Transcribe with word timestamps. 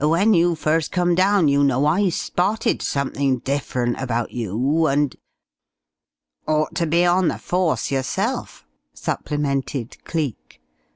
When 0.00 0.32
you 0.32 0.54
first 0.54 0.92
come 0.92 1.16
down, 1.16 1.48
you 1.48 1.64
know, 1.64 1.84
I 1.84 2.10
spotted 2.10 2.82
something 2.82 3.38
different 3.40 4.00
about 4.00 4.30
you, 4.30 4.86
and" 4.86 5.16
"Ought 6.46 6.76
to 6.76 6.86
be 6.86 7.04
on 7.04 7.26
the 7.26 7.36
Force 7.36 7.90
yourself!" 7.90 8.64
supplemented 8.94 9.96
Cleek. 10.04 10.62